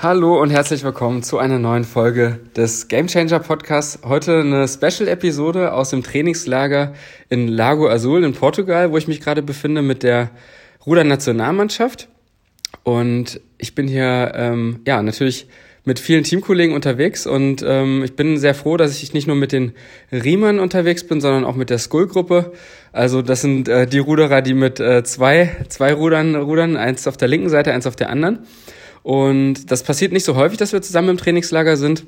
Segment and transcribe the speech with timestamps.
[0.00, 3.98] Hallo und herzlich willkommen zu einer neuen Folge des Game Changer Podcasts.
[4.04, 6.94] Heute eine Special-Episode aus dem Trainingslager
[7.28, 10.30] in Lago Azul in Portugal, wo ich mich gerade befinde mit der
[10.86, 12.06] Ruder-Nationalmannschaft.
[12.84, 15.48] Und ich bin hier, ähm, ja, natürlich
[15.84, 19.50] mit vielen Teamkollegen unterwegs und ähm, ich bin sehr froh, dass ich nicht nur mit
[19.50, 19.72] den
[20.12, 22.52] Riemern unterwegs bin, sondern auch mit der Skull-Gruppe.
[22.92, 27.16] Also das sind äh, die Ruderer, die mit äh, zwei, zwei Rudern rudern, eins auf
[27.16, 28.46] der linken Seite, eins auf der anderen.
[29.08, 32.04] Und das passiert nicht so häufig, dass wir zusammen im Trainingslager sind.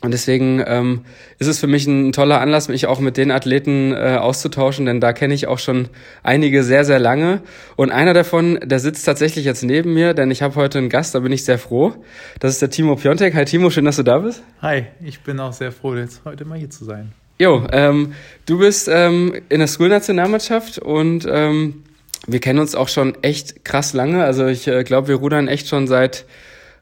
[0.00, 1.02] Und deswegen ähm,
[1.38, 5.02] ist es für mich ein toller Anlass, mich auch mit den Athleten äh, auszutauschen, denn
[5.02, 5.90] da kenne ich auch schon
[6.22, 7.42] einige sehr, sehr lange.
[7.76, 11.14] Und einer davon, der sitzt tatsächlich jetzt neben mir, denn ich habe heute einen Gast,
[11.14, 11.92] da bin ich sehr froh.
[12.38, 13.34] Das ist der Timo Piontek.
[13.34, 14.42] Hi Timo, schön, dass du da bist.
[14.62, 17.12] Hi, ich bin auch sehr froh, jetzt heute mal hier zu sein.
[17.38, 18.14] Jo, ähm,
[18.46, 21.82] du bist ähm, in der School-Nationalmannschaft und ähm,
[22.26, 24.24] wir kennen uns auch schon echt krass lange.
[24.24, 26.26] Also ich äh, glaube, wir rudern echt schon seit,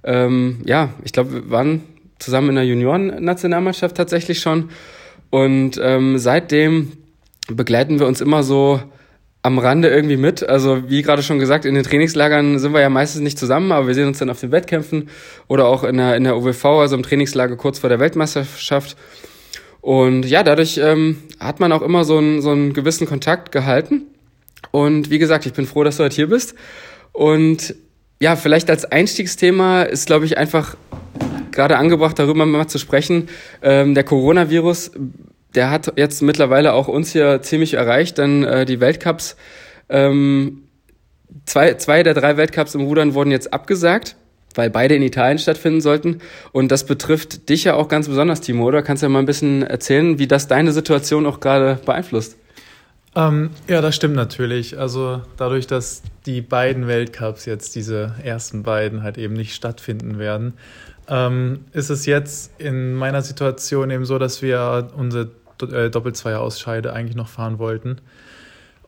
[0.04, 1.82] ähm, ja, ich glaube, wir waren
[2.18, 4.70] zusammen in der Junioren-Nationalmannschaft tatsächlich schon.
[5.30, 6.92] Und ähm, seitdem
[7.48, 8.80] begleiten wir uns immer so
[9.42, 10.46] am Rande irgendwie mit.
[10.46, 13.86] Also wie gerade schon gesagt, in den Trainingslagern sind wir ja meistens nicht zusammen, aber
[13.86, 15.08] wir sehen uns dann auf den Wettkämpfen
[15.46, 18.96] oder auch in der, in der OWV, also im Trainingslager kurz vor der Weltmeisterschaft.
[19.80, 24.02] Und ja, dadurch ähm, hat man auch immer so einen, so einen gewissen Kontakt gehalten.
[24.70, 26.54] Und wie gesagt, ich bin froh, dass du heute hier bist.
[27.12, 27.74] Und
[28.20, 30.76] ja, vielleicht als Einstiegsthema ist, glaube ich, einfach
[31.52, 33.28] gerade angebracht, darüber mal zu sprechen.
[33.62, 34.92] Ähm, der Coronavirus,
[35.54, 39.36] der hat jetzt mittlerweile auch uns hier ziemlich erreicht, denn äh, die Weltcups,
[39.88, 40.64] ähm,
[41.46, 44.16] zwei, zwei der drei Weltcups im Rudern wurden jetzt abgesagt
[44.54, 46.18] weil beide in Italien stattfinden sollten.
[46.52, 48.82] Und das betrifft dich ja auch ganz besonders, Timo, oder?
[48.82, 52.36] Kannst du ja mal ein bisschen erzählen, wie das deine Situation auch gerade beeinflusst?
[53.16, 54.78] Ähm, ja, das stimmt natürlich.
[54.78, 60.54] Also dadurch, dass die beiden Weltcups jetzt, diese ersten beiden, halt eben nicht stattfinden werden,
[61.08, 65.30] ähm, ist es jetzt in meiner Situation eben so, dass wir unsere
[65.62, 68.00] äh, Doppelzweier-Ausscheide eigentlich noch fahren wollten.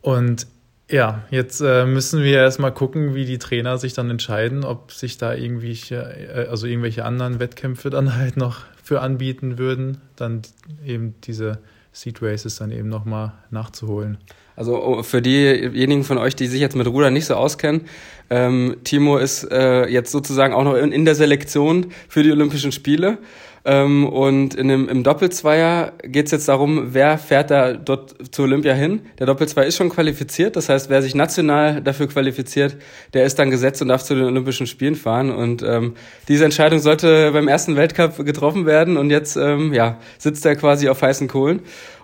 [0.03, 0.47] Und
[0.91, 5.19] ja, jetzt äh, müssen wir erstmal gucken, wie die Trainer sich dann entscheiden, ob sich
[5.19, 10.43] da irgendwelche, äh, also irgendwelche anderen Wettkämpfe dann halt noch für anbieten würden, dann
[10.85, 11.59] eben diese
[11.93, 14.19] Seed Races dann eben nochmal nachzuholen.
[14.57, 17.87] Also oh, für diejenigen von euch, die sich jetzt mit Ruder nicht so auskennen,
[18.29, 22.71] ähm, Timo ist äh, jetzt sozusagen auch noch in, in der Selektion für die Olympischen
[22.71, 23.19] Spiele.
[23.65, 28.43] Ähm, und in dem, im Doppelzweier geht es jetzt darum, wer fährt da dort zu
[28.43, 29.03] Olympia hin.
[29.19, 32.77] Der Doppelzweier ist schon qualifiziert, das heißt, wer sich national dafür qualifiziert,
[33.13, 35.31] der ist dann gesetzt und darf zu den Olympischen Spielen fahren.
[35.31, 35.95] Und ähm,
[36.29, 40.89] diese Entscheidung sollte beim ersten Weltcup getroffen werden und jetzt ähm, ja, sitzt er quasi
[40.89, 41.61] auf heißen Kohlen.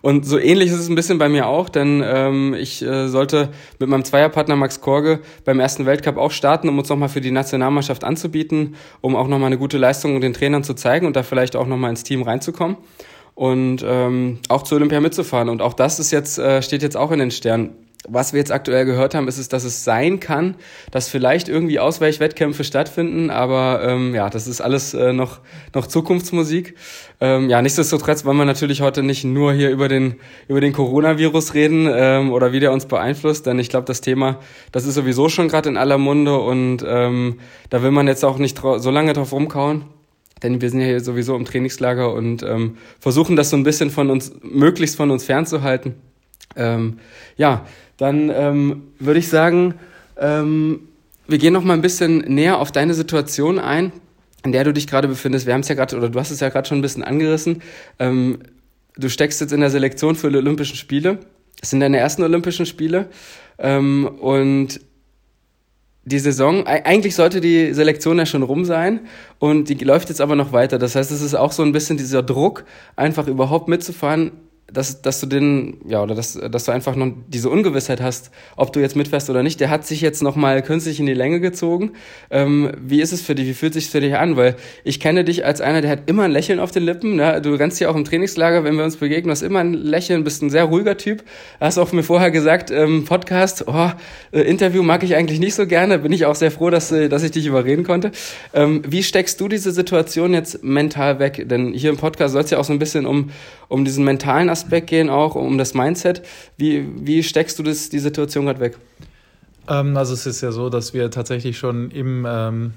[0.06, 3.49] Und so ähnlich ist es ein bisschen bei mir auch, denn ähm, ich äh, sollte
[3.81, 7.33] mit meinem Zweierpartner Max Korge beim ersten Weltcup auch starten, um uns nochmal für die
[7.33, 11.56] Nationalmannschaft anzubieten, um auch nochmal eine gute Leistung den Trainern zu zeigen und da vielleicht
[11.56, 12.77] auch nochmal ins Team reinzukommen
[13.34, 15.49] und ähm, auch zu Olympia mitzufahren.
[15.49, 17.71] Und auch das ist jetzt, äh, steht jetzt auch in den Sternen
[18.08, 20.54] was wir jetzt aktuell gehört haben, ist es, dass es sein kann,
[20.90, 25.40] dass vielleicht irgendwie Ausweichwettkämpfe stattfinden, aber ähm, ja, das ist alles äh, noch,
[25.74, 26.76] noch Zukunftsmusik.
[27.20, 30.16] Ähm, ja, nichtsdestotrotz wollen wir natürlich heute nicht nur hier über den,
[30.48, 34.40] über den Coronavirus reden ähm, oder wie der uns beeinflusst, denn ich glaube, das Thema,
[34.72, 37.38] das ist sowieso schon gerade in aller Munde und ähm,
[37.70, 39.84] da will man jetzt auch nicht so lange drauf rumkauen.
[40.42, 43.90] Denn wir sind ja hier sowieso im Trainingslager und ähm, versuchen das so ein bisschen
[43.90, 45.94] von uns, möglichst von uns fernzuhalten.
[46.56, 46.99] Ähm,
[47.37, 49.75] ja, dann ähm, würde ich sagen,
[50.19, 50.89] ähm,
[51.28, 53.93] wir gehen noch mal ein bisschen näher auf deine Situation ein,
[54.44, 55.47] in der du dich gerade befindest.
[55.47, 57.62] Wir haben es ja gerade, oder du hast es ja gerade schon ein bisschen angerissen.
[57.99, 58.39] Ähm,
[58.97, 61.19] du steckst jetzt in der Selektion für die Olympischen Spiele.
[61.61, 63.09] Es sind deine ersten Olympischen Spiele.
[63.59, 64.81] Ähm, und
[66.05, 69.00] die Saison, eigentlich sollte die Selektion ja schon rum sein
[69.41, 70.78] und die läuft jetzt aber noch weiter.
[70.78, 74.31] Das heißt, es ist auch so ein bisschen dieser Druck, einfach überhaupt mitzufahren
[74.76, 78.75] dass, dass du den, ja, oder dass, dass du einfach noch diese Ungewissheit hast, ob
[78.75, 81.92] du jetzt mitfährst oder nicht, der hat sich jetzt nochmal künstlich in die Länge gezogen.
[82.31, 83.47] Ähm, wie ist es für dich?
[83.47, 84.37] Wie fühlt sich für dich an?
[84.37, 87.17] Weil ich kenne dich als einer, der hat immer ein Lächeln auf den Lippen.
[87.17, 87.40] Ne?
[87.40, 90.43] Du rennst ja auch im Trainingslager, wenn wir uns begegnen, hast immer ein Lächeln, bist
[90.43, 91.25] ein sehr ruhiger Typ.
[91.58, 93.90] Hast auch mir vorher gesagt, ähm, Podcast, oh,
[94.32, 95.99] äh, Interview mag ich eigentlich nicht so gerne.
[96.00, 98.11] Bin ich auch sehr froh, dass, äh, dass ich dich überreden konnte.
[98.52, 101.49] Ähm, wie steckst du diese Situation jetzt mental weg?
[101.49, 103.31] Denn hier im Podcast soll es ja auch so ein bisschen um,
[103.69, 106.22] um diesen mentalen Aspekt gehen, auch um das Mindset.
[106.56, 108.78] Wie, wie steckst du das, die Situation gerade weg?
[109.68, 112.74] Ähm, also es ist ja so, dass wir tatsächlich schon im ähm,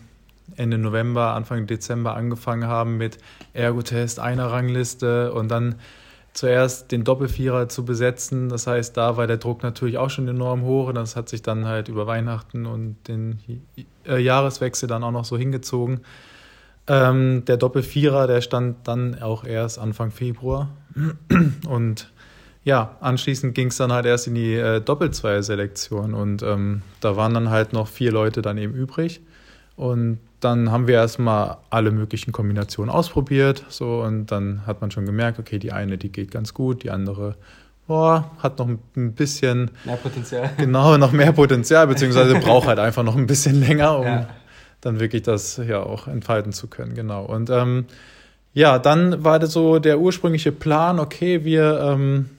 [0.55, 3.17] Ende November, Anfang Dezember angefangen haben mit
[3.53, 5.75] Ergotest, einer Rangliste und dann
[6.33, 8.49] zuerst den Doppelvierer zu besetzen.
[8.49, 11.41] Das heißt, da war der Druck natürlich auch schon enorm hoch und das hat sich
[11.41, 13.39] dann halt über Weihnachten und den
[14.07, 16.01] äh, Jahreswechsel dann auch noch so hingezogen.
[16.89, 20.69] Ähm, der Doppelvierer, der stand dann auch erst Anfang Februar.
[21.67, 22.11] Und
[22.63, 26.15] ja, anschließend ging es dann halt erst in die äh, Doppelzweier-Selektion.
[26.15, 29.21] Und ähm, da waren dann halt noch vier Leute dann eben übrig.
[29.75, 33.65] Und dann haben wir erstmal alle möglichen Kombinationen ausprobiert.
[33.69, 36.89] So, und dann hat man schon gemerkt, okay, die eine, die geht ganz gut, die
[36.89, 37.35] andere
[37.85, 40.51] boah, hat noch ein bisschen mehr Potenzial.
[40.57, 44.27] Genau, noch mehr Potenzial, beziehungsweise braucht halt einfach noch ein bisschen länger, um ja
[44.81, 47.25] dann wirklich das ja auch entfalten zu können, genau.
[47.25, 47.85] Und ähm,
[48.53, 52.29] ja, dann war das so der ursprüngliche Plan, okay, wir ähm,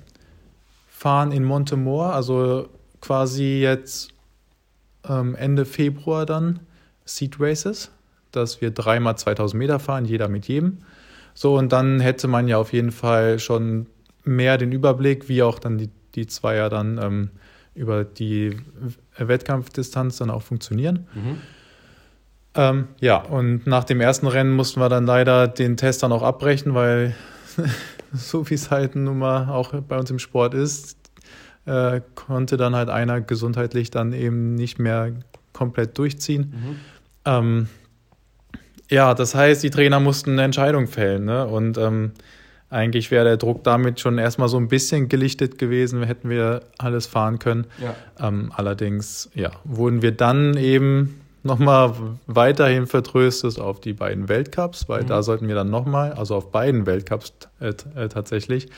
[0.88, 2.68] fahren in Montemor, also
[3.00, 4.10] quasi jetzt
[5.08, 6.60] ähm, Ende Februar dann
[7.04, 7.90] Seed Races,
[8.32, 10.78] dass wir dreimal 2000 Meter fahren, jeder mit jedem.
[11.34, 13.86] So, und dann hätte man ja auf jeden Fall schon
[14.24, 17.30] mehr den Überblick, wie auch dann die, die Zweier dann ähm,
[17.74, 18.56] über die
[19.16, 21.06] Wettkampfdistanz dann auch funktionieren.
[21.14, 21.38] Mhm.
[22.54, 26.22] Ähm, ja, und nach dem ersten Rennen mussten wir dann leider den Test dann auch
[26.22, 27.14] abbrechen, weil
[28.12, 30.96] so wie es halt nun mal auch bei uns im Sport ist,
[31.66, 35.12] äh, konnte dann halt einer gesundheitlich dann eben nicht mehr
[35.52, 36.54] komplett durchziehen.
[36.54, 36.76] Mhm.
[37.24, 37.68] Ähm,
[38.88, 41.24] ja, das heißt, die Trainer mussten eine Entscheidung fällen.
[41.26, 41.46] Ne?
[41.46, 42.12] Und ähm,
[42.70, 47.06] eigentlich wäre der Druck damit schon erstmal so ein bisschen gelichtet gewesen, hätten wir alles
[47.06, 47.66] fahren können.
[47.80, 47.94] Ja.
[48.26, 51.94] Ähm, allerdings ja, wurden wir dann eben nochmal
[52.26, 55.06] weiterhin vertröstet auf die beiden Weltcups, weil mhm.
[55.06, 58.68] da sollten wir dann nochmal, also auf beiden Weltcups äh, äh, tatsächlich,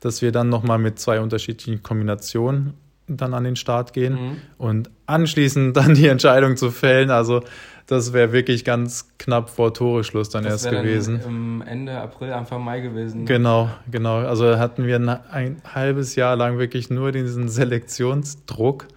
[0.00, 2.74] dass wir dann nochmal mit zwei unterschiedlichen Kombinationen
[3.08, 4.36] dann an den Start gehen mhm.
[4.58, 7.10] und anschließend dann die Entscheidung zu fällen.
[7.10, 7.42] Also
[7.86, 11.20] das wäre wirklich ganz knapp vor Toreschluss dann das erst gewesen.
[11.24, 13.26] Im Ende April, Anfang Mai gewesen.
[13.26, 14.16] Genau, genau.
[14.18, 18.88] Also hatten wir ein, ein halbes Jahr lang wirklich nur diesen Selektionsdruck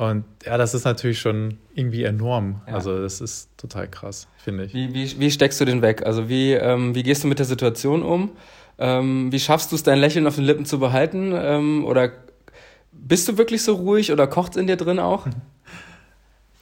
[0.00, 2.62] und ja, das ist natürlich schon irgendwie enorm.
[2.66, 2.72] Ja.
[2.72, 4.72] Also das ist total krass, finde ich.
[4.72, 6.06] Wie, wie, wie steckst du den weg?
[6.06, 8.30] Also wie, ähm, wie gehst du mit der Situation um?
[8.78, 11.34] Ähm, wie schaffst du es, dein Lächeln auf den Lippen zu behalten?
[11.34, 12.12] Ähm, oder
[12.92, 15.26] bist du wirklich so ruhig oder kocht es in dir drin auch?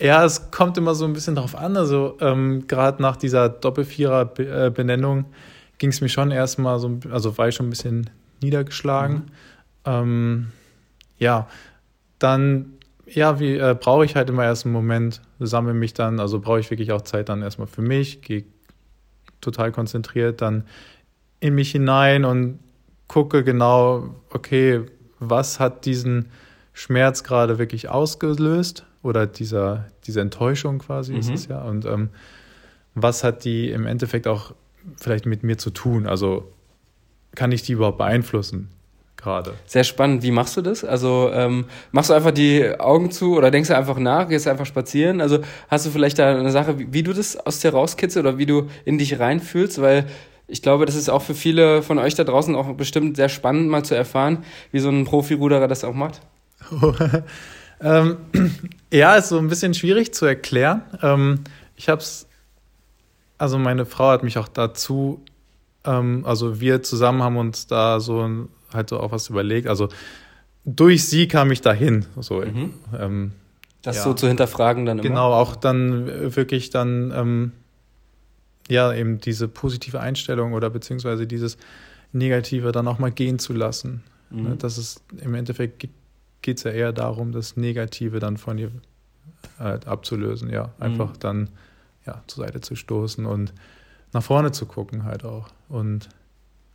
[0.00, 1.76] Ja, es kommt immer so ein bisschen drauf an.
[1.76, 5.24] Also ähm, gerade nach dieser Doppelvierer-Benennung
[5.78, 8.08] ging es mir schon erstmal so, also war ich schon ein bisschen
[8.40, 9.16] niedergeschlagen.
[9.16, 9.22] Mhm.
[9.84, 10.46] Ähm,
[11.18, 11.48] ja,
[12.20, 12.77] dann
[13.10, 16.60] ja, wie äh, brauche ich halt immer erst einen Moment, sammle mich dann, also brauche
[16.60, 18.44] ich wirklich auch Zeit dann erstmal für mich, gehe
[19.40, 20.64] total konzentriert dann
[21.40, 22.58] in mich hinein und
[23.06, 24.82] gucke genau, okay,
[25.20, 26.26] was hat diesen
[26.72, 31.20] Schmerz gerade wirklich ausgelöst oder dieser, diese Enttäuschung quasi mhm.
[31.20, 32.10] ist es ja und ähm,
[32.94, 34.54] was hat die im Endeffekt auch
[34.96, 36.06] vielleicht mit mir zu tun?
[36.06, 36.50] Also
[37.34, 38.70] kann ich die überhaupt beeinflussen?
[39.18, 39.54] Gerade.
[39.66, 40.22] Sehr spannend.
[40.22, 40.84] Wie machst du das?
[40.84, 44.64] Also ähm, machst du einfach die Augen zu oder denkst du einfach nach, gehst einfach
[44.64, 45.20] spazieren?
[45.20, 48.38] Also hast du vielleicht da eine Sache, wie, wie du das aus dir rauskitzelst oder
[48.38, 49.82] wie du in dich reinfühlst?
[49.82, 50.06] Weil
[50.46, 53.68] ich glaube, das ist auch für viele von euch da draußen auch bestimmt sehr spannend,
[53.68, 56.22] mal zu erfahren, wie so ein Profiruderer das auch macht.
[57.82, 58.16] ähm,
[58.92, 60.82] ja, ist so ein bisschen schwierig zu erklären.
[61.02, 61.44] Ähm,
[61.76, 62.26] ich habe es,
[63.36, 65.20] also meine Frau hat mich auch dazu,
[65.84, 69.68] ähm, also wir zusammen haben uns da so ein halt so auch was überlegt.
[69.68, 69.88] Also
[70.64, 72.06] durch sie kam ich dahin.
[72.20, 72.74] So, mhm.
[72.98, 73.32] ähm,
[73.82, 74.02] das ja.
[74.02, 75.08] so zu hinterfragen dann immer.
[75.08, 77.52] Genau, auch dann wirklich dann ähm,
[78.68, 81.56] ja eben diese positive Einstellung oder beziehungsweise dieses
[82.12, 84.02] Negative dann auch mal gehen zu lassen.
[84.30, 84.42] Mhm.
[84.42, 85.88] Ne, das ist im Endeffekt
[86.42, 88.70] geht es ja eher darum, das Negative dann von ihr
[89.58, 90.72] halt abzulösen, ja.
[90.78, 91.20] Einfach mhm.
[91.20, 91.50] dann
[92.06, 93.52] ja zur Seite zu stoßen und
[94.12, 95.48] nach vorne zu gucken halt auch.
[95.68, 96.08] Und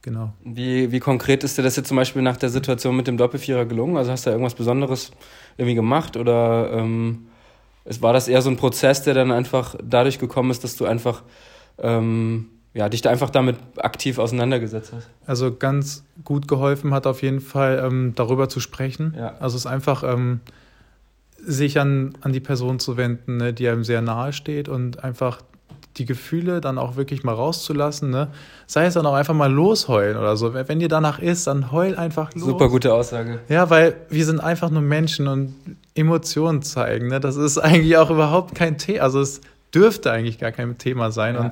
[0.03, 0.33] Genau.
[0.43, 3.65] Wie, wie konkret ist dir das jetzt zum Beispiel nach der Situation mit dem Doppelvierer
[3.65, 3.97] gelungen?
[3.97, 5.11] Also hast du da irgendwas Besonderes
[5.57, 7.27] irgendwie gemacht oder ähm,
[7.85, 10.85] es war das eher so ein Prozess, der dann einfach dadurch gekommen ist, dass du
[10.85, 11.23] einfach
[11.77, 15.09] ähm, ja, dich da einfach damit aktiv auseinandergesetzt hast?
[15.25, 19.15] Also ganz gut geholfen hat auf jeden Fall ähm, darüber zu sprechen.
[19.17, 19.35] Ja.
[19.39, 20.41] Also es ist einfach ähm,
[21.37, 25.41] sich an, an die Person zu wenden, ne, die einem sehr nahe steht und einfach
[25.97, 28.09] die Gefühle dann auch wirklich mal rauszulassen.
[28.09, 28.29] Ne?
[28.65, 30.53] Sei es dann auch einfach mal losheulen oder so.
[30.53, 32.45] Wenn dir danach ist, dann heul einfach los.
[32.45, 33.39] Super gute Aussage.
[33.49, 35.55] Ja, weil wir sind einfach nur Menschen und
[35.95, 37.09] Emotionen zeigen.
[37.09, 37.19] Ne?
[37.19, 39.03] Das ist eigentlich auch überhaupt kein Thema.
[39.03, 39.41] Also es
[39.73, 41.35] dürfte eigentlich gar kein Thema sein.
[41.35, 41.41] Ja.
[41.41, 41.51] Und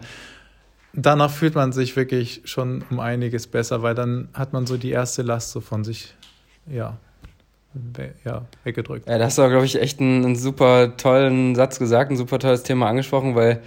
[0.93, 4.91] danach fühlt man sich wirklich schon um einiges besser, weil dann hat man so die
[4.91, 6.13] erste Last so von sich,
[6.67, 6.97] ja,
[8.25, 9.07] ja, weggedrückt.
[9.07, 12.37] Ja, da hast du, glaube ich, echt einen, einen, super tollen Satz gesagt, ein super
[12.37, 13.61] tolles Thema angesprochen, weil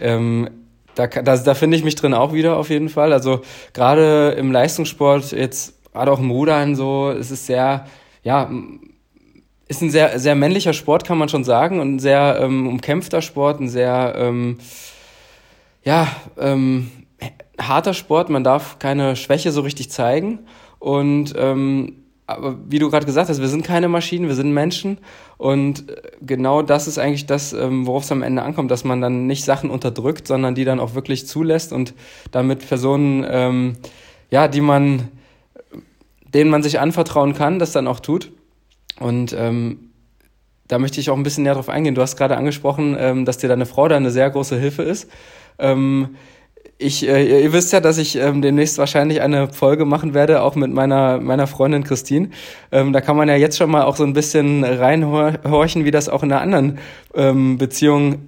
[0.00, 0.48] ähm,
[0.94, 3.12] da, da, da finde ich mich drin auch wieder auf jeden Fall.
[3.12, 7.86] Also gerade im Leistungssport, jetzt gerade auch im Rudern so, es ist sehr,
[8.22, 8.50] ja,
[9.68, 13.22] ist ein sehr, sehr männlicher Sport, kann man schon sagen, und ein sehr ähm, umkämpfter
[13.22, 14.58] Sport, ein sehr, ähm,
[15.84, 16.90] ja, ähm,
[17.60, 20.40] harter Sport, man darf keine Schwäche so richtig zeigen.
[20.78, 24.98] Und ähm, aber wie du gerade gesagt hast, wir sind keine Maschinen, wir sind Menschen.
[25.38, 29.00] Und äh, genau das ist eigentlich das, ähm, worauf es am Ende ankommt, dass man
[29.00, 31.94] dann nicht Sachen unterdrückt, sondern die dann auch wirklich zulässt und
[32.30, 33.76] damit Personen, ähm,
[34.30, 35.08] ja, die man,
[36.34, 38.30] denen man sich anvertrauen kann, das dann auch tut.
[39.00, 39.90] Und ähm,
[40.68, 41.94] da möchte ich auch ein bisschen näher drauf eingehen.
[41.94, 45.10] Du hast gerade angesprochen, ähm, dass dir deine Frau da eine sehr große Hilfe ist.
[45.58, 46.16] Ähm,
[46.78, 50.54] ich, äh, ihr wisst ja, dass ich ähm, demnächst wahrscheinlich eine Folge machen werde, auch
[50.54, 52.30] mit meiner, meiner Freundin Christine.
[52.70, 56.08] Ähm, da kann man ja jetzt schon mal auch so ein bisschen reinhorchen, wie das
[56.08, 56.78] auch in einer anderen
[57.14, 58.26] ähm, Beziehung,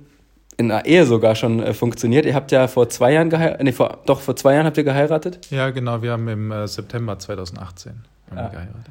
[0.56, 2.26] in einer Ehe sogar schon äh, funktioniert.
[2.26, 4.84] Ihr habt ja vor zwei Jahren geheiratet, nee, vor, doch, vor zwei Jahren habt ihr
[4.84, 5.46] geheiratet?
[5.50, 7.92] Ja, genau, wir haben im äh, September 2018
[8.34, 8.48] ja.
[8.48, 8.90] geheiratet.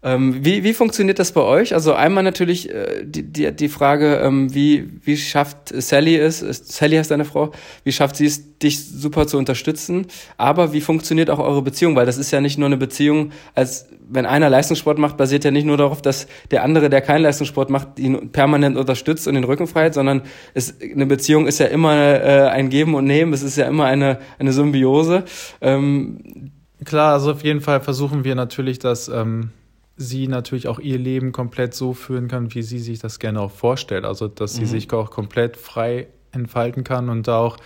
[0.00, 1.74] Ähm, wie, wie funktioniert das bei euch?
[1.74, 6.96] Also einmal natürlich äh, die, die, die Frage, ähm, wie, wie schafft Sally es, Sally
[6.96, 7.50] heißt deine Frau,
[7.82, 10.06] wie schafft sie es, dich super zu unterstützen?
[10.36, 11.96] Aber wie funktioniert auch eure Beziehung?
[11.96, 15.50] Weil das ist ja nicht nur eine Beziehung, als wenn einer Leistungssport macht, basiert ja
[15.50, 19.44] nicht nur darauf, dass der andere, der keinen Leistungssport macht, ihn permanent unterstützt und den
[19.44, 20.22] Rücken frei sondern
[20.54, 23.86] es, eine Beziehung ist ja immer äh, ein Geben und Nehmen, es ist ja immer
[23.86, 25.24] eine, eine Symbiose.
[25.60, 26.52] Ähm,
[26.84, 29.50] Klar, also auf jeden Fall versuchen wir natürlich, dass ähm,
[29.98, 33.50] sie natürlich auch ihr Leben komplett so führen kann, wie sie sich das gerne auch
[33.50, 34.04] vorstellt.
[34.04, 34.66] Also, dass sie mhm.
[34.66, 37.56] sich auch komplett frei entfalten kann und da auch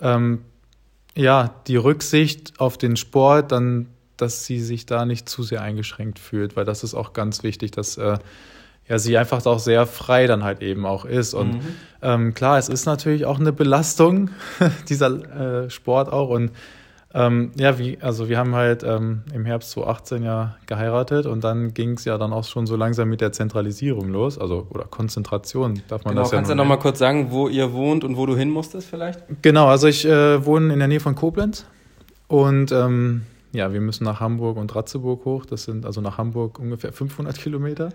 [0.00, 0.42] ähm,
[1.14, 6.18] ja, die Rücksicht auf den Sport, dann, dass sie sich da nicht zu sehr eingeschränkt
[6.18, 8.18] fühlt, weil das ist auch ganz wichtig, dass äh,
[8.88, 11.34] ja, sie einfach auch sehr frei dann halt eben auch ist.
[11.34, 11.74] Und mhm.
[12.00, 14.30] ähm, klar, es ist natürlich auch eine Belastung,
[14.88, 16.28] dieser äh, Sport auch.
[16.30, 16.52] Und
[17.14, 21.74] ähm, ja, wie, also wir haben halt ähm, im Herbst 2018 ja geheiratet und dann
[21.74, 25.82] ging es ja dann auch schon so langsam mit der Zentralisierung los, also oder Konzentration,
[25.88, 28.24] darf man genau, das ja Kannst du nochmal kurz sagen, wo ihr wohnt und wo
[28.24, 29.20] du hin musstest vielleicht?
[29.42, 31.66] Genau, also ich äh, wohne in der Nähe von Koblenz
[32.28, 36.58] und ähm, ja, wir müssen nach Hamburg und Ratzeburg hoch, das sind also nach Hamburg
[36.58, 37.90] ungefähr 500 Kilometer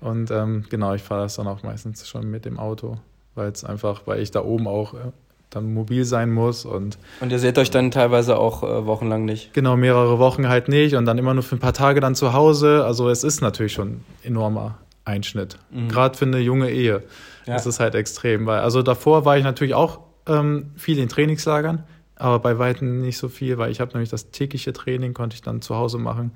[0.00, 2.98] und ähm, genau, ich fahre das dann auch meistens schon mit dem Auto,
[3.34, 5.12] weil es einfach, weil ich da oben auch äh,
[5.50, 6.64] dann mobil sein muss.
[6.64, 9.52] Und, und ihr seht euch dann teilweise auch äh, wochenlang nicht?
[9.54, 12.32] Genau, mehrere Wochen halt nicht und dann immer nur für ein paar Tage dann zu
[12.32, 12.84] Hause.
[12.84, 15.58] Also es ist natürlich schon ein enormer Einschnitt.
[15.70, 15.88] Mhm.
[15.88, 17.02] Gerade für eine junge Ehe.
[17.46, 17.54] Ja.
[17.54, 18.46] Das ist halt extrem.
[18.46, 21.84] Weil, also davor war ich natürlich auch ähm, viel in Trainingslagern,
[22.16, 25.42] aber bei Weitem nicht so viel, weil ich habe nämlich das tägliche Training, konnte ich
[25.42, 26.32] dann zu Hause machen.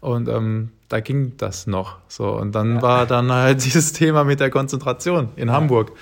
[0.00, 2.28] Und ähm, da ging das noch so.
[2.32, 2.82] Und dann ja.
[2.82, 5.54] war dann halt dieses Thema mit der Konzentration in ja.
[5.54, 5.92] Hamburg.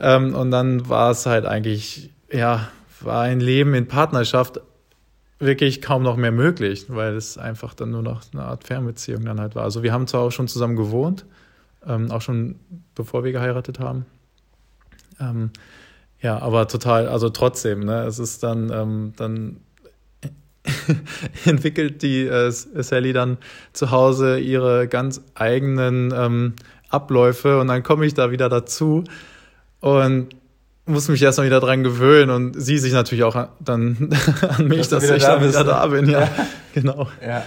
[0.00, 2.68] Ähm, und dann war es halt eigentlich, ja,
[3.00, 4.60] war ein Leben in Partnerschaft
[5.38, 9.40] wirklich kaum noch mehr möglich, weil es einfach dann nur noch eine Art Fernbeziehung dann
[9.40, 9.64] halt war.
[9.64, 11.26] Also wir haben zwar auch schon zusammen gewohnt,
[11.86, 12.56] ähm, auch schon
[12.94, 14.06] bevor wir geheiratet haben.
[15.20, 15.50] Ähm,
[16.20, 19.60] ja, aber total, also trotzdem, ne, es ist dann, ähm, dann
[21.44, 23.38] entwickelt die äh, Sally dann
[23.72, 26.54] zu Hause ihre ganz eigenen ähm,
[26.88, 29.04] Abläufe und dann komme ich da wieder dazu
[29.80, 30.28] und
[30.86, 34.10] muss mich erstmal wieder dran gewöhnen und sie sich natürlich auch dann
[34.56, 36.08] an mich, dass, dass ich da dann wieder da bin.
[36.08, 36.28] Ja, ja.
[36.72, 37.08] genau.
[37.24, 37.44] Ja.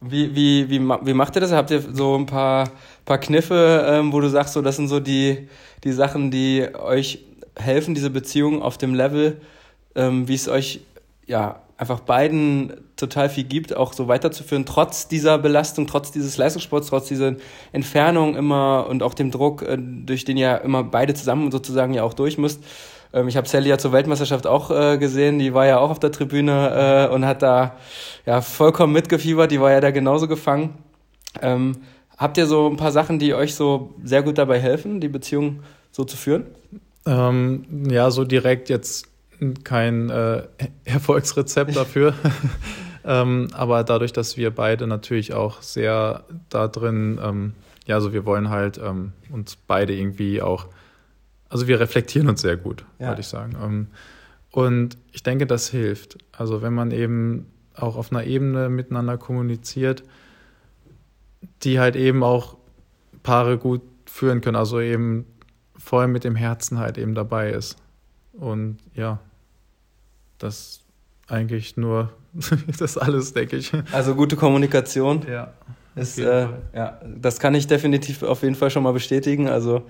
[0.00, 1.52] Wie, wie, wie, wie macht ihr das?
[1.52, 2.70] Habt ihr so ein paar,
[3.04, 5.48] paar Kniffe, ähm, wo du sagst, so, das sind so die,
[5.84, 7.24] die Sachen, die euch
[7.56, 9.40] helfen, diese Beziehung auf dem Level,
[9.94, 10.80] ähm, wie es euch
[11.26, 16.86] ja einfach beiden total viel gibt, auch so weiterzuführen, trotz dieser Belastung, trotz dieses Leistungssports,
[16.86, 17.34] trotz dieser
[17.72, 22.04] Entfernung immer und auch dem Druck, äh, durch den ja immer beide zusammen sozusagen ja
[22.04, 22.62] auch durch müsst.
[23.12, 25.98] Ähm, ich habe Sally ja zur Weltmeisterschaft auch äh, gesehen, die war ja auch auf
[25.98, 27.76] der Tribüne äh, und hat da
[28.26, 30.78] ja vollkommen mitgefiebert, die war ja da genauso gefangen.
[31.40, 31.78] Ähm,
[32.16, 35.64] habt ihr so ein paar Sachen, die euch so sehr gut dabei helfen, die Beziehung
[35.90, 36.46] so zu führen?
[37.06, 39.08] Ähm, ja, so direkt jetzt
[39.64, 40.42] kein äh,
[40.84, 42.14] Erfolgsrezept dafür.
[43.04, 47.54] ähm, aber dadurch, dass wir beide natürlich auch sehr da drin, ähm,
[47.86, 50.66] ja, also wir wollen halt ähm, uns beide irgendwie auch,
[51.48, 53.08] also wir reflektieren uns sehr gut, ja.
[53.08, 53.56] würde ich sagen.
[53.62, 53.86] Ähm,
[54.50, 56.18] und ich denke, das hilft.
[56.32, 60.02] Also wenn man eben auch auf einer Ebene miteinander kommuniziert,
[61.62, 62.56] die halt eben auch
[63.22, 65.26] Paare gut führen können, also eben
[65.76, 67.76] voll mit dem Herzen halt eben dabei ist.
[68.32, 69.20] Und ja,
[70.42, 70.80] das
[71.28, 72.10] eigentlich nur
[72.78, 73.72] das alles, denke ich.
[73.92, 75.22] Also gute Kommunikation.
[75.28, 75.52] Ja.
[75.94, 79.48] Ist, äh, ja, das kann ich definitiv auf jeden Fall schon mal bestätigen.
[79.48, 79.82] Also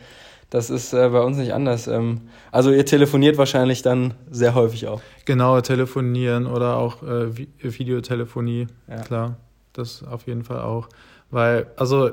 [0.50, 1.86] das ist äh, bei uns nicht anders.
[1.86, 5.00] Ähm, also ihr telefoniert wahrscheinlich dann sehr häufig auch.
[5.24, 8.96] Genau, telefonieren oder auch äh, Videotelefonie, ja.
[8.96, 9.36] klar.
[9.72, 10.88] Das auf jeden Fall auch.
[11.30, 12.10] Weil, also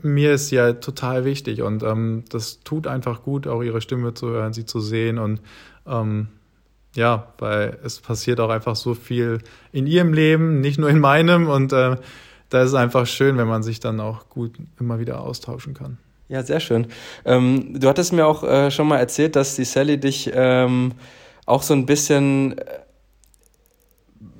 [0.00, 4.28] mir ist ja total wichtig und ähm, das tut einfach gut, auch ihre Stimme zu
[4.28, 5.42] hören, sie zu sehen und
[5.86, 6.28] ähm,
[6.98, 9.38] ja, weil es passiert auch einfach so viel
[9.72, 11.48] in ihrem Leben, nicht nur in meinem.
[11.48, 11.96] Und äh,
[12.50, 15.96] da ist es einfach schön, wenn man sich dann auch gut immer wieder austauschen kann.
[16.28, 16.88] Ja, sehr schön.
[17.24, 20.92] Ähm, du hattest mir auch äh, schon mal erzählt, dass die Sally dich ähm,
[21.46, 22.64] auch so ein bisschen äh,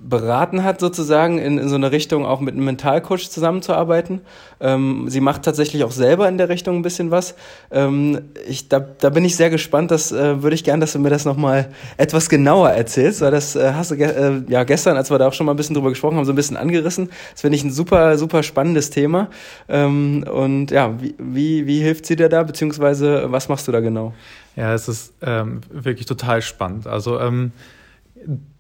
[0.09, 4.21] beraten hat, sozusagen in, in so eine Richtung auch mit einem Mentalcoach zusammenzuarbeiten.
[4.61, 7.35] Ähm, sie macht tatsächlich auch selber in der Richtung ein bisschen was.
[7.71, 9.91] Ähm, ich, da, da bin ich sehr gespannt.
[9.91, 13.57] Das äh, würde ich gern, dass du mir das nochmal etwas genauer erzählst, weil das
[13.57, 15.75] äh, hast du ge äh, ja gestern, als wir da auch schon mal ein bisschen
[15.75, 17.11] drüber gesprochen haben, so ein bisschen angerissen.
[17.33, 19.29] Das finde ich ein super, super spannendes Thema.
[19.69, 23.81] Ähm, und ja, wie, wie, wie hilft sie dir da, beziehungsweise was machst du da
[23.81, 24.15] genau?
[24.57, 26.87] Ja, es ist ähm, wirklich total spannend.
[26.87, 27.53] Also ähm,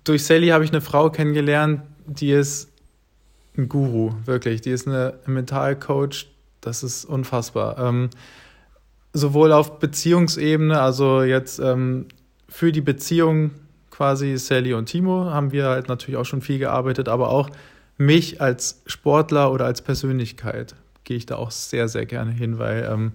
[0.08, 2.70] durch Sally habe ich eine Frau kennengelernt, die ist
[3.56, 4.60] ein Guru, wirklich.
[4.62, 6.26] Die ist eine Mentalcoach,
[6.60, 7.78] das ist unfassbar.
[7.78, 8.10] Ähm,
[9.12, 12.06] sowohl auf Beziehungsebene, also jetzt ähm,
[12.48, 13.50] für die Beziehung
[13.90, 17.50] quasi Sally und Timo haben wir halt natürlich auch schon viel gearbeitet, aber auch
[17.96, 22.88] mich als Sportler oder als Persönlichkeit gehe ich da auch sehr, sehr gerne hin, weil
[22.90, 23.12] ähm,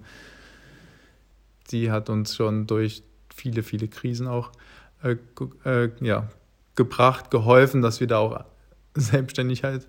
[1.70, 3.02] die hat uns schon durch
[3.34, 4.52] viele, viele Krisen auch
[5.02, 5.16] äh,
[5.64, 6.28] äh, ja,
[6.76, 8.44] gebracht, geholfen, dass wir da auch
[8.94, 9.86] selbstständig halt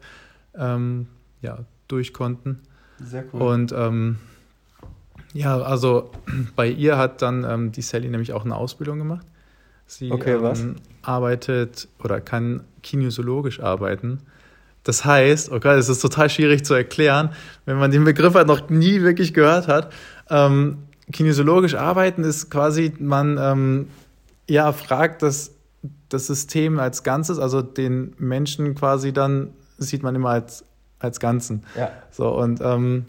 [0.57, 1.07] ähm,
[1.41, 2.61] ja, durch konnten.
[2.99, 3.41] Sehr cool.
[3.41, 4.17] Und ähm,
[5.33, 6.11] ja, also
[6.55, 9.25] bei ihr hat dann ähm, die Sally nämlich auch eine Ausbildung gemacht.
[9.87, 10.33] Sie okay?
[10.33, 14.21] Ähm, arbeitet oder kann kinesiologisch arbeiten.
[14.83, 17.29] Das heißt, okay, oh es ist total schwierig zu erklären,
[17.65, 19.91] wenn man den Begriff halt noch nie wirklich gehört hat.
[20.29, 20.77] Ähm,
[21.11, 23.87] kinesiologisch arbeiten ist quasi, man ähm,
[24.47, 25.54] ja fragt das
[26.09, 30.65] das System als Ganzes, also den Menschen quasi dann sieht man immer als,
[30.99, 31.63] als Ganzen.
[31.77, 31.91] Ja.
[32.11, 33.05] So, und ähm,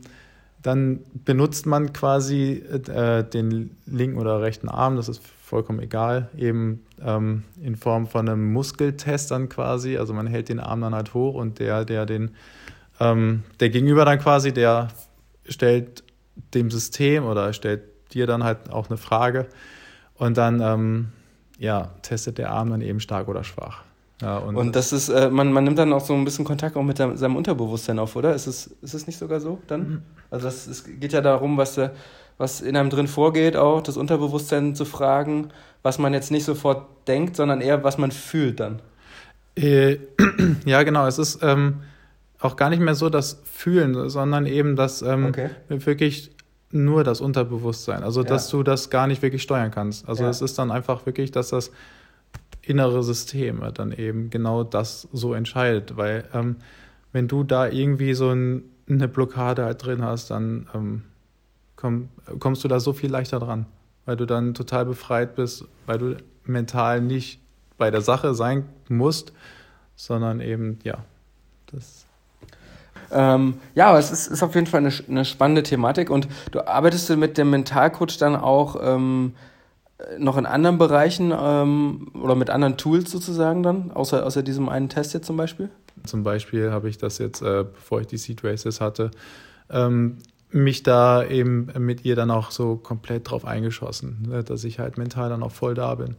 [0.62, 6.84] dann benutzt man quasi äh, den linken oder rechten Arm, das ist vollkommen egal, eben
[7.00, 9.96] ähm, in Form von einem Muskeltest dann quasi.
[9.96, 12.32] Also man hält den Arm dann halt hoch und der, der den,
[12.98, 14.88] ähm, der Gegenüber dann quasi, der
[15.48, 16.02] stellt
[16.52, 19.46] dem System oder stellt dir dann halt auch eine Frage
[20.14, 21.08] und dann ähm,
[21.58, 23.82] ja, testet der Arm dann eben stark oder schwach.
[24.22, 26.76] Ja, und, und das ist, äh, man, man nimmt dann auch so ein bisschen Kontakt
[26.76, 28.34] auch mit der, seinem Unterbewusstsein auf, oder?
[28.34, 29.80] Ist es, ist es nicht sogar so dann?
[29.80, 30.02] Mhm.
[30.30, 31.90] Also das, es geht ja darum, was, äh,
[32.38, 35.50] was in einem drin vorgeht, auch das Unterbewusstsein zu fragen,
[35.82, 38.80] was man jetzt nicht sofort denkt, sondern eher, was man fühlt dann.
[39.54, 39.98] Äh,
[40.64, 41.06] ja, genau.
[41.06, 41.82] Es ist ähm,
[42.40, 45.50] auch gar nicht mehr so das Fühlen, sondern eben das ähm, okay.
[45.68, 46.30] wirklich
[46.70, 48.02] nur das Unterbewusstsein.
[48.02, 48.28] Also, ja.
[48.28, 50.08] dass du das gar nicht wirklich steuern kannst.
[50.08, 51.70] Also, es ist dann einfach wirklich, dass das
[52.62, 55.96] innere System dann eben genau das so entscheidet.
[55.96, 56.56] Weil, ähm,
[57.12, 61.02] wenn du da irgendwie so ein, eine Blockade halt drin hast, dann ähm,
[61.76, 63.66] komm, kommst du da so viel leichter dran.
[64.04, 67.40] Weil du dann total befreit bist, weil du mental nicht
[67.78, 69.32] bei der Sache sein musst,
[69.96, 70.98] sondern eben, ja,
[71.72, 72.05] das
[73.12, 76.66] ähm, ja, aber es ist, ist auf jeden Fall eine, eine, spannende Thematik und du
[76.66, 79.34] arbeitest mit dem Mentalcoach dann auch ähm,
[80.18, 84.88] noch in anderen Bereichen ähm, oder mit anderen Tools sozusagen dann, außer, außer diesem einen
[84.88, 85.70] Test jetzt zum Beispiel?
[86.04, 89.10] Zum Beispiel habe ich das jetzt, äh, bevor ich die Seed Races hatte,
[89.70, 90.18] ähm,
[90.50, 94.98] mich da eben mit ihr dann auch so komplett drauf eingeschossen, ne, dass ich halt
[94.98, 96.16] mental dann auch voll da bin.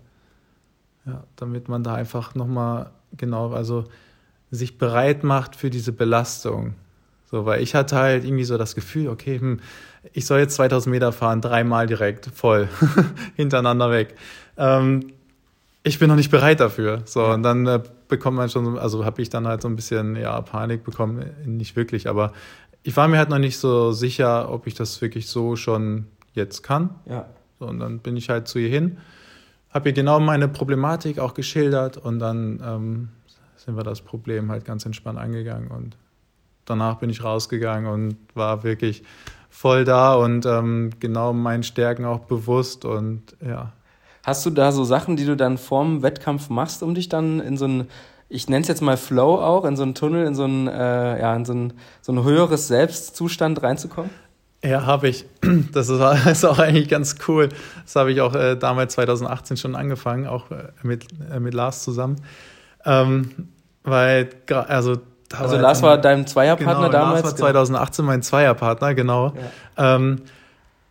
[1.05, 3.85] Ja, damit man da einfach nochmal genau, also
[4.51, 6.75] sich bereit macht für diese Belastung.
[7.29, 9.59] So, weil ich hatte halt irgendwie so das Gefühl, okay, hm,
[10.13, 12.69] ich soll jetzt 2000 Meter fahren, dreimal direkt voll
[13.35, 14.15] hintereinander weg.
[14.55, 15.11] Ähm,
[15.83, 17.01] ich bin noch nicht bereit dafür.
[17.05, 20.15] So, und dann äh, bekommt man schon, also habe ich dann halt so ein bisschen
[20.15, 22.33] ja, Panik bekommen, nicht wirklich, aber
[22.83, 26.63] ich war mir halt noch nicht so sicher, ob ich das wirklich so schon jetzt
[26.63, 26.91] kann.
[27.05, 27.25] Ja.
[27.59, 28.97] So, und dann bin ich halt zu ihr hin,
[29.71, 33.09] habe ihr genau meine Problematik auch geschildert und dann ähm,
[33.67, 35.67] sind wir das Problem halt ganz entspannt angegangen.
[35.67, 35.97] Und
[36.63, 39.03] danach bin ich rausgegangen und war wirklich
[39.49, 43.73] voll da und ähm, genau meinen Stärken auch bewusst und ja.
[44.23, 47.57] Hast du da so Sachen, die du dann vorm Wettkampf machst, um dich dann in
[47.57, 47.87] so ein,
[48.29, 51.19] ich nenne es jetzt mal Flow auch, in so einen Tunnel, in so ein, äh,
[51.19, 54.11] ja, in so ein, so ein höheres Selbstzustand reinzukommen?
[54.63, 55.25] Ja, habe ich.
[55.73, 57.49] Das ist, ist, auch eigentlich ganz cool.
[57.83, 61.83] Das habe ich auch äh, damals 2018 schon angefangen, auch äh, mit, äh, mit Lars
[61.83, 62.17] zusammen.
[62.85, 63.49] Ähm,
[63.87, 64.29] weil,
[64.67, 64.97] also
[65.35, 67.23] also Lars war dein Zweierpartner genau, damals?
[67.23, 69.33] Lars war 2018 mein Zweierpartner, genau.
[69.77, 69.95] Ja.
[69.95, 70.21] Ähm,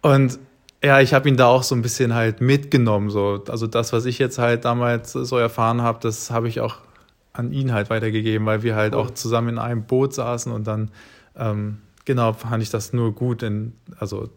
[0.02, 0.38] und
[0.84, 3.10] ja, ich habe ihn da auch so ein bisschen halt mitgenommen.
[3.10, 3.42] So.
[3.48, 6.76] Also das, was ich jetzt halt damals so erfahren habe, das habe ich auch
[7.32, 9.00] an ihn halt weitergegeben, weil wir halt cool.
[9.00, 10.90] auch zusammen in einem Boot saßen und dann,
[11.36, 13.42] ähm, genau, fand ich das nur gut.
[13.42, 14.28] In, also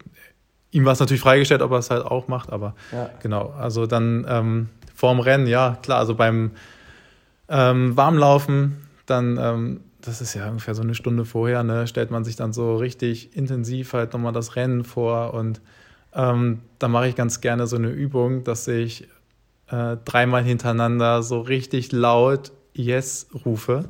[0.70, 3.10] ihm war es natürlich freigestellt, ob er es halt auch macht, aber ja.
[3.22, 5.98] genau, also dann ähm, vorm Rennen, ja, klar.
[5.98, 6.52] Also beim
[7.50, 12.24] ähm, Warmlaufen, dann, ähm, das ist ja ungefähr so eine Stunde vorher, ne, stellt man
[12.24, 15.60] sich dann so richtig intensiv halt nochmal das Rennen vor und
[16.14, 19.08] ähm, da mache ich ganz gerne so eine Übung, dass ich
[19.68, 23.88] äh, dreimal hintereinander so richtig laut Yes rufe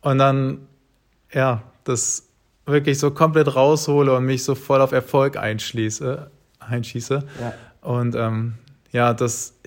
[0.00, 0.66] und dann,
[1.32, 2.28] ja, das
[2.66, 7.24] wirklich so komplett raushole und mich so voll auf Erfolg einschließe, einschieße.
[7.40, 7.54] Ja.
[7.80, 8.54] Und ähm,
[8.92, 9.58] ja, das,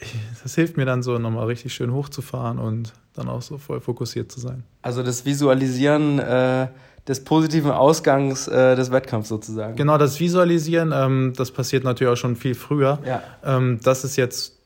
[0.44, 4.32] das hilft mir dann so nochmal richtig schön hochzufahren und dann auch so voll fokussiert
[4.32, 4.64] zu sein.
[4.82, 6.68] Also das Visualisieren äh,
[7.08, 9.76] des positiven Ausgangs äh, des Wettkampfs sozusagen.
[9.76, 13.00] Genau, das Visualisieren, ähm, das passiert natürlich auch schon viel früher.
[13.06, 13.24] Ja.
[13.44, 14.58] Ähm, das ist jetzt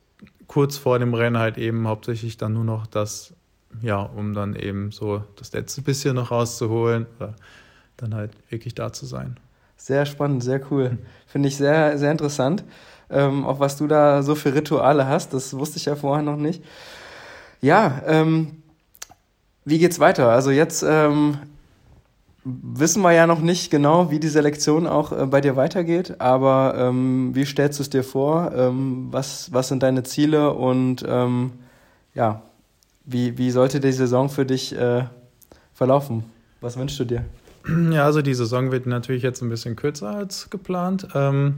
[0.47, 3.33] kurz vor dem Rennen halt eben hauptsächlich dann nur noch das,
[3.81, 7.35] ja, um dann eben so das letzte bisschen noch rauszuholen, oder
[7.97, 9.37] dann halt wirklich da zu sein.
[9.75, 10.97] Sehr spannend, sehr cool.
[11.27, 12.63] Finde ich sehr, sehr interessant.
[13.09, 16.35] Ähm, auch was du da so für Rituale hast, das wusste ich ja vorher noch
[16.37, 16.63] nicht.
[17.61, 18.63] Ja, ähm,
[19.65, 20.29] wie geht's weiter?
[20.29, 21.37] Also jetzt ähm,
[22.43, 26.75] wissen wir ja noch nicht genau, wie die Selektion auch äh, bei dir weitergeht, aber
[26.77, 28.51] ähm, wie stellst du es dir vor?
[28.55, 31.51] Ähm, was, was sind deine Ziele und ähm,
[32.13, 32.41] ja,
[33.05, 35.05] wie, wie sollte die Saison für dich äh,
[35.73, 36.23] verlaufen?
[36.61, 37.25] Was wünschst du dir?
[37.91, 41.07] Ja, also die Saison wird natürlich jetzt ein bisschen kürzer als geplant.
[41.13, 41.55] Ähm,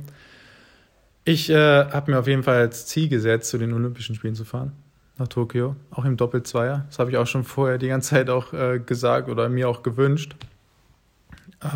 [1.24, 4.44] ich äh, habe mir auf jeden Fall als Ziel gesetzt, zu den Olympischen Spielen zu
[4.44, 4.74] fahren,
[5.18, 6.86] nach Tokio, auch im Doppelzweier.
[6.88, 9.84] Das habe ich auch schon vorher die ganze Zeit auch äh, gesagt oder mir auch
[9.84, 10.36] gewünscht.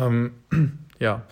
[0.00, 0.32] Ähm,
[0.98, 1.22] ja,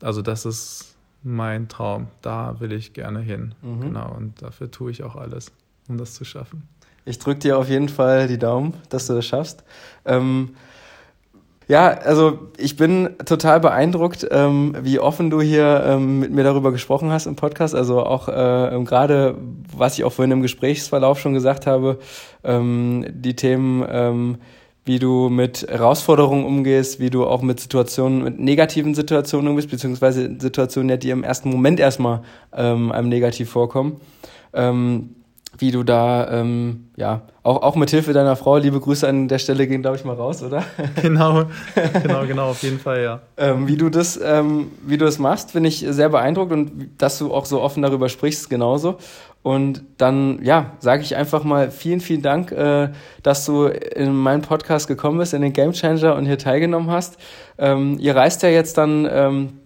[0.00, 2.08] also das ist mein Traum.
[2.22, 3.54] Da will ich gerne hin.
[3.62, 3.80] Mhm.
[3.80, 5.52] Genau, und dafür tue ich auch alles,
[5.88, 6.68] um das zu schaffen.
[7.04, 9.64] Ich drücke dir auf jeden Fall die Daumen, dass du das schaffst.
[10.04, 10.54] Ähm,
[11.70, 16.72] ja, also ich bin total beeindruckt, ähm, wie offen du hier ähm, mit mir darüber
[16.72, 17.76] gesprochen hast im Podcast.
[17.76, 19.36] Also auch äh, ähm, gerade,
[19.72, 22.00] was ich auch vorhin im Gesprächsverlauf schon gesagt habe,
[22.42, 24.38] ähm, die Themen, ähm,
[24.84, 30.28] wie du mit Herausforderungen umgehst, wie du auch mit Situationen, mit negativen Situationen umgehst, beziehungsweise
[30.40, 34.00] Situationen, die im ersten Moment erstmal ähm, einem negativ vorkommen.
[35.60, 39.38] Wie du da, ähm, ja, auch, auch mit Hilfe deiner Frau, liebe Grüße an der
[39.38, 40.64] Stelle gehen, glaube ich, mal raus, oder?
[41.02, 41.44] Genau,
[42.02, 43.20] genau, genau, auf jeden Fall, ja.
[43.36, 47.18] ähm, wie du das, ähm, wie du das machst, bin ich sehr beeindruckt und dass
[47.18, 48.96] du auch so offen darüber sprichst, genauso.
[49.42, 52.90] Und dann, ja, sage ich einfach mal vielen, vielen Dank, äh,
[53.22, 57.18] dass du in meinen Podcast gekommen bist, in den Game Changer und hier teilgenommen hast.
[57.56, 59.59] Ähm, ihr reist ja jetzt dann ähm,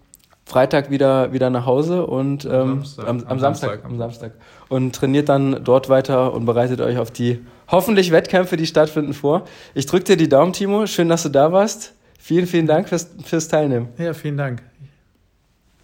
[0.46, 4.32] Freitag wieder, wieder nach Hause und ähm, Samstag, am, am, am Samstag, Samstag, am Samstag
[4.68, 9.44] und trainiert dann dort weiter und bereitet euch auf die hoffentlich Wettkämpfe, die stattfinden, vor.
[9.74, 10.86] Ich drücke dir die Daumen, Timo.
[10.86, 11.94] Schön, dass du da warst.
[12.18, 13.88] Vielen, vielen Dank fürs, fürs Teilnehmen.
[13.98, 14.62] Ja, vielen Dank.